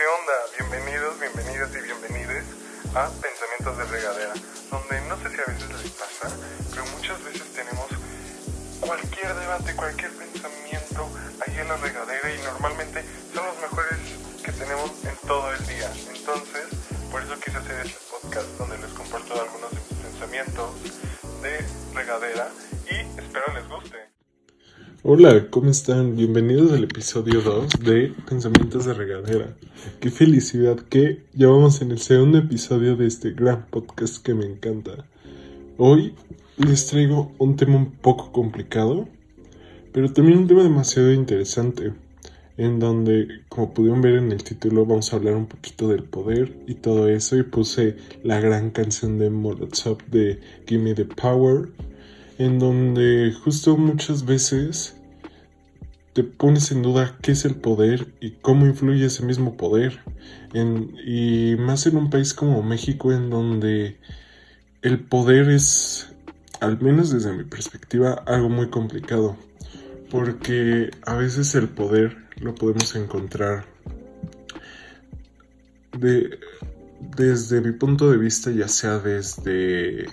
[0.00, 0.32] ¿qué onda?
[0.58, 2.44] Bienvenidos, bienvenidas y bienvenides
[2.94, 4.32] a Pensamientos de Regadera,
[4.70, 6.30] donde no sé si a veces les pasa,
[6.70, 7.84] pero muchas veces tenemos
[8.80, 11.06] cualquier debate, cualquier pensamiento
[11.44, 13.98] ahí en la regadera y normalmente son los mejores
[14.42, 15.92] que tenemos en todo el día.
[16.16, 16.64] Entonces,
[17.10, 20.70] por eso quise hacer este podcast donde les comparto algunos de mis pensamientos
[21.42, 21.60] de
[21.92, 22.48] regadera
[22.88, 23.99] y espero les guste.
[25.12, 26.14] Hola, ¿cómo están?
[26.14, 29.56] Bienvenidos al episodio 2 de Pensamientos de Regadera.
[29.98, 34.46] Qué felicidad que ya vamos en el segundo episodio de este gran podcast que me
[34.46, 35.04] encanta.
[35.78, 36.14] Hoy
[36.58, 39.08] les traigo un tema un poco complicado,
[39.90, 41.92] pero también un tema demasiado interesante,
[42.56, 46.56] en donde, como pudieron ver en el título, vamos a hablar un poquito del poder
[46.68, 50.38] y todo eso, y puse la gran canción de Molotov de
[50.68, 51.68] Give Me the Power
[52.38, 54.96] en donde justo muchas veces
[56.12, 60.00] te pones en duda qué es el poder y cómo influye ese mismo poder.
[60.52, 63.98] y más en un país como México en donde
[64.82, 66.12] el poder es,
[66.60, 69.36] al menos desde mi perspectiva, algo muy complicado.
[70.10, 73.64] Porque a veces el poder lo podemos encontrar
[75.96, 76.38] de,
[77.16, 80.06] desde mi punto de vista, ya sea desde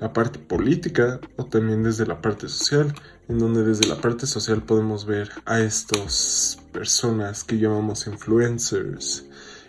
[0.00, 2.94] la parte política o también desde la parte social,
[3.28, 9.26] en donde desde la parte social podemos ver a estas personas que llamamos influencers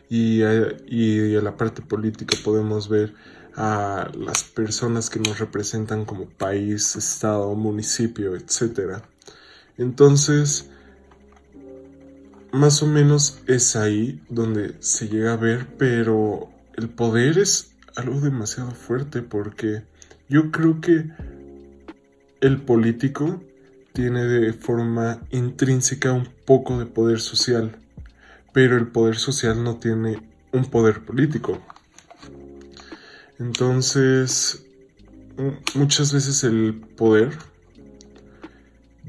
[0.10, 3.14] y a, y a la parte política podemos ver
[3.56, 9.04] a las personas que nos representan como país, estado, municipio, etc.
[9.78, 10.70] Entonces,
[12.54, 18.22] más o menos es ahí donde se llega a ver, pero el poder es algo
[18.22, 19.84] demasiado fuerte porque
[20.32, 21.10] yo creo que
[22.40, 23.44] el político
[23.92, 27.76] tiene de forma intrínseca un poco de poder social,
[28.54, 30.22] pero el poder social no tiene
[30.54, 31.62] un poder político.
[33.40, 34.66] Entonces,
[35.76, 37.38] muchas veces el poder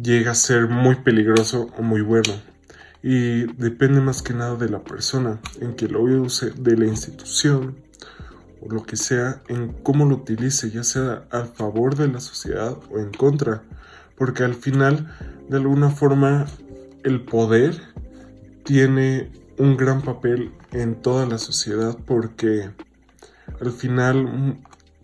[0.02, 2.32] llega a ser muy peligroso o muy bueno.
[3.00, 7.76] Y depende más que nada de la persona en que lo use, de la institución,
[8.62, 12.76] o lo que sea en cómo lo utilice, ya sea a favor de la sociedad
[12.90, 13.62] o en contra,
[14.16, 15.12] porque al final,
[15.48, 16.46] de alguna forma,
[17.02, 17.80] el poder
[18.64, 22.70] tiene un gran papel en toda la sociedad porque
[23.60, 24.58] al final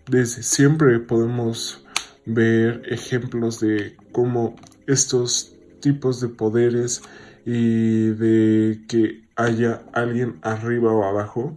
[0.07, 1.83] desde siempre podemos
[2.25, 4.55] ver ejemplos de cómo
[4.87, 7.01] estos tipos de poderes
[7.45, 11.55] y de que haya alguien arriba o abajo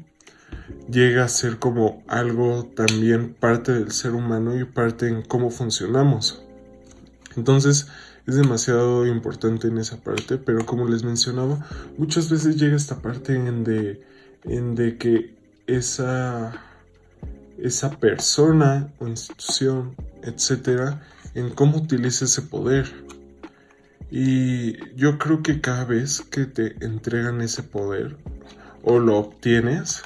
[0.90, 6.42] llega a ser como algo también parte del ser humano y parte en cómo funcionamos.
[7.36, 7.88] Entonces
[8.26, 11.66] es demasiado importante en esa parte, pero como les mencionaba,
[11.98, 14.02] muchas veces llega esta parte en de,
[14.44, 15.34] en de que
[15.66, 16.52] esa,
[17.58, 21.02] esa persona o institución, etcétera,
[21.34, 22.86] en cómo utiliza ese poder.
[24.10, 28.16] Y yo creo que cada vez que te entregan ese poder
[28.82, 30.02] o lo obtienes,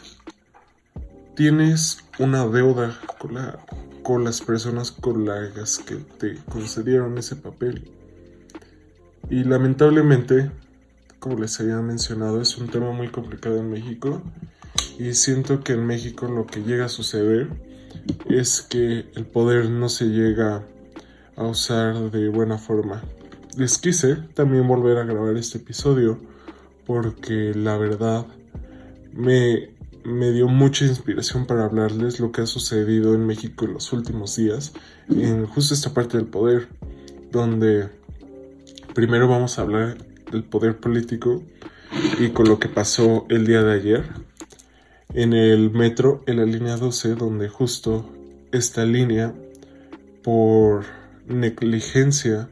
[1.37, 3.59] tienes una deuda con, la,
[4.03, 7.93] con las personas con las que te concedieron ese papel.
[9.29, 10.51] Y lamentablemente,
[11.21, 14.23] como les había mencionado, es un tema muy complicado en México.
[14.99, 17.49] Y siento que en México lo que llega a suceder
[18.29, 20.65] es que el poder no se llega
[21.37, 23.03] a usar de buena forma.
[23.59, 26.19] Les quise también volver a grabar este episodio
[26.87, 28.27] porque la verdad
[29.13, 29.76] me
[30.07, 34.37] me dio mucha inspiración para hablarles lo que ha sucedido en México en los últimos
[34.37, 34.73] días,
[35.09, 36.69] en justo esta parte del poder,
[37.33, 37.89] donde
[38.95, 39.99] primero vamos a hablar
[40.31, 41.43] del poder político
[42.21, 44.05] y con lo que pasó el día de ayer
[45.13, 48.09] en el metro, en la línea 12, donde justo
[48.53, 49.35] esta línea,
[50.23, 50.85] por
[51.27, 52.49] negligencia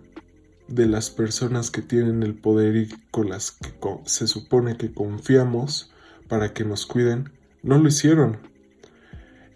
[0.66, 3.70] de las personas que tienen el poder y con las que
[4.06, 5.92] se supone que confiamos
[6.26, 7.30] para que nos cuiden,
[7.64, 8.38] no lo hicieron.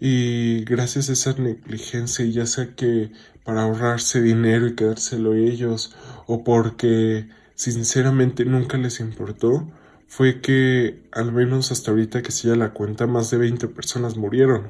[0.01, 3.11] Y gracias a esa negligencia, ya sea que
[3.43, 5.95] para ahorrarse dinero y quedárselo ellos,
[6.27, 9.67] o porque sinceramente nunca les importó,
[10.07, 14.67] fue que al menos hasta ahorita que se la cuenta, más de 20 personas murieron.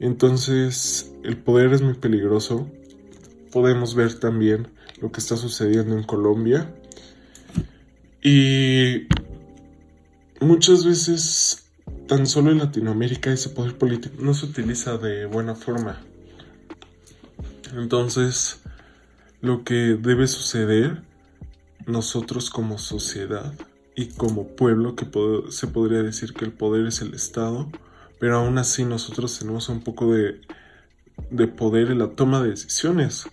[0.00, 2.70] Entonces, el poder es muy peligroso.
[3.52, 4.68] Podemos ver también
[5.00, 6.72] lo que está sucediendo en Colombia.
[8.22, 9.06] Y
[10.40, 11.64] muchas veces
[12.06, 16.00] tan solo en Latinoamérica ese poder político no se utiliza de buena forma.
[17.74, 18.60] Entonces,
[19.40, 21.02] lo que debe suceder
[21.86, 23.52] nosotros como sociedad
[23.94, 25.06] y como pueblo, que
[25.50, 27.68] se podría decir que el poder es el Estado,
[28.20, 30.40] pero aún así nosotros tenemos un poco de,
[31.30, 33.26] de poder en la toma de decisiones.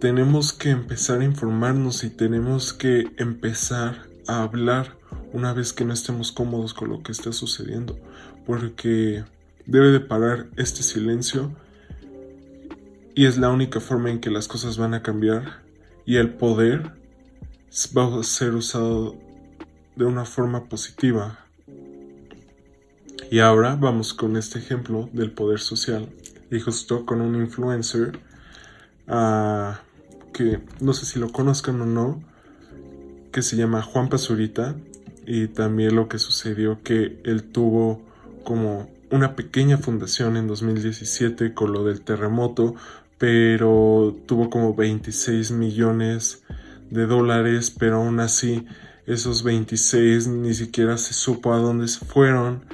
[0.00, 4.96] Tenemos que empezar a informarnos y tenemos que empezar a hablar
[5.34, 7.98] una vez que no estemos cómodos con lo que está sucediendo,
[8.46, 9.24] porque
[9.66, 11.52] debe de parar este silencio
[13.16, 15.62] y es la única forma en que las cosas van a cambiar
[16.06, 16.92] y el poder
[17.96, 19.16] va a ser usado
[19.96, 21.40] de una forma positiva.
[23.28, 26.10] Y ahora vamos con este ejemplo del poder social
[26.48, 28.20] y justo con un influencer
[29.08, 29.72] uh,
[30.32, 32.22] que no sé si lo conozcan o no,
[33.32, 34.76] que se llama Juan Pazurita
[35.26, 38.02] y también lo que sucedió que él tuvo
[38.44, 42.74] como una pequeña fundación en 2017 con lo del terremoto,
[43.18, 46.42] pero tuvo como 26 millones
[46.90, 48.66] de dólares, pero aún así
[49.06, 52.64] esos 26 ni siquiera se supo a dónde se fueron.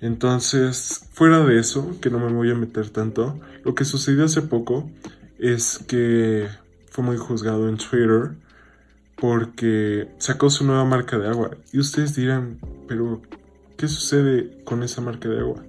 [0.00, 4.42] Entonces, fuera de eso, que no me voy a meter tanto, lo que sucedió hace
[4.42, 4.90] poco
[5.38, 6.46] es que
[6.90, 8.32] fue muy juzgado en Twitter
[9.16, 11.50] porque sacó su nueva marca de agua.
[11.72, 13.22] Y ustedes dirán, pero
[13.76, 15.64] ¿qué sucede con esa marca de agua?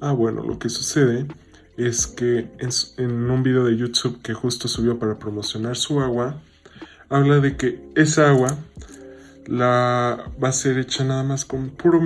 [0.00, 1.26] Ah, bueno, lo que sucede
[1.76, 6.42] es que en, un video de YouTube que justo subió para promocionar su agua,
[7.08, 8.56] habla de que esa agua
[9.46, 12.00] la va a ser hecha nada más con puro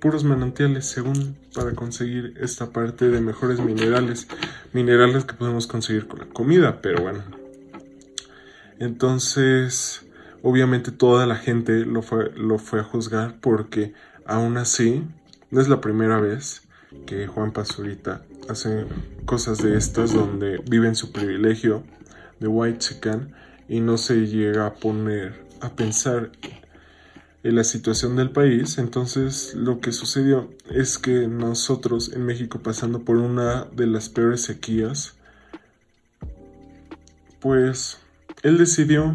[0.00, 4.28] puros manantiales, según para conseguir esta parte de mejores minerales,
[4.74, 7.22] minerales que podemos conseguir con la comida, pero bueno.
[8.78, 10.03] Entonces,
[10.44, 13.94] obviamente toda la gente lo fue, lo fue a juzgar porque
[14.26, 15.02] aún así,
[15.50, 16.62] no es la primera vez
[17.06, 18.84] que Juan Pazurita hace
[19.24, 21.82] cosas de estas donde vive en su privilegio
[22.40, 23.34] de white chicken
[23.68, 26.30] y no se llega a poner a pensar
[27.42, 28.78] en la situación del país.
[28.78, 34.42] Entonces lo que sucedió es que nosotros en México pasando por una de las peores
[34.42, 35.14] sequías,
[37.40, 37.98] pues
[38.42, 39.14] él decidió,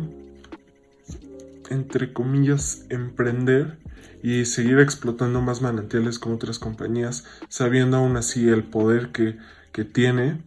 [1.70, 3.78] entre comillas, emprender
[4.22, 9.38] y seguir explotando más manantiales con otras compañías, sabiendo aún así el poder que,
[9.72, 10.42] que tiene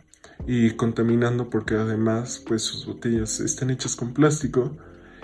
[0.47, 4.77] y contaminando porque además pues sus botellas están hechas con plástico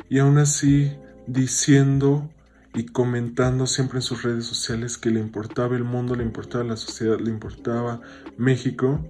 [0.09, 0.93] y aún así
[1.27, 2.31] diciendo
[2.75, 6.77] y comentando siempre en sus redes sociales que le importaba el mundo, le importaba la
[6.77, 8.01] sociedad, le importaba
[8.37, 9.05] México,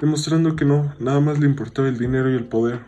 [0.00, 2.80] demostrando que no, nada más le importaba el dinero y el poder.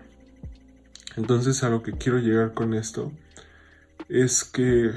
[1.16, 3.12] Entonces a lo que quiero llegar con esto
[4.08, 4.90] es que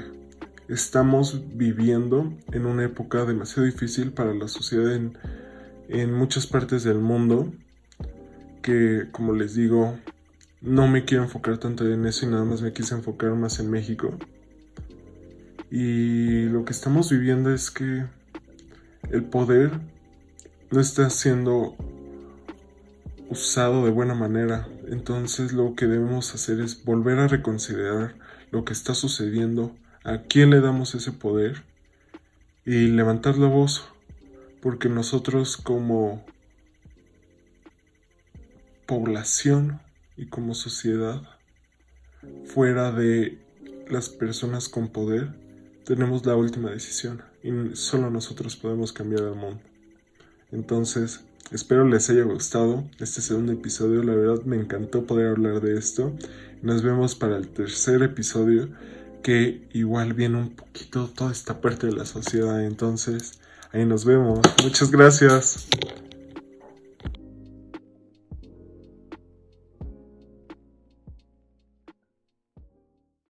[0.68, 5.16] estamos viviendo en una época demasiado difícil para la sociedad en,
[5.88, 7.52] en muchas partes del mundo
[8.62, 9.98] que como les digo
[10.60, 13.70] no me quiero enfocar tanto en eso y nada más me quise enfocar más en
[13.70, 14.18] México.
[15.70, 18.04] Y lo que estamos viviendo es que
[19.10, 19.70] el poder
[20.70, 21.76] no está siendo
[23.28, 24.66] usado de buena manera.
[24.88, 28.14] Entonces lo que debemos hacer es volver a reconsiderar
[28.50, 29.74] lo que está sucediendo
[30.04, 31.62] a quién le damos ese poder
[32.64, 33.88] y levantar la voz,
[34.60, 36.24] porque nosotros como
[38.86, 39.80] población
[40.16, 41.22] y como sociedad,
[42.44, 43.38] fuera de
[43.88, 45.34] las personas con poder,
[45.84, 49.60] tenemos la última decisión y solo nosotros podemos cambiar el mundo.
[50.50, 55.78] Entonces, espero les haya gustado este segundo episodio, la verdad me encantó poder hablar de
[55.78, 56.14] esto.
[56.62, 58.68] Nos vemos para el tercer episodio
[59.22, 62.64] que igual viene un poquito toda esta parte de la sociedad.
[62.64, 63.38] Entonces,
[63.72, 64.40] ahí nos vemos.
[64.62, 65.68] Muchas gracias.